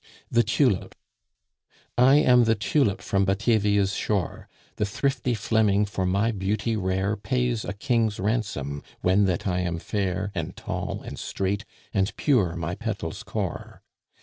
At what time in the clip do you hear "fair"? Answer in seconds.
9.77-10.31